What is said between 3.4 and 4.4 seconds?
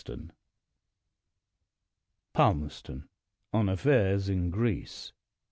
ON AFFAIRS